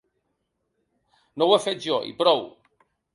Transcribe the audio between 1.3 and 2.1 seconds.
No ho he fet jo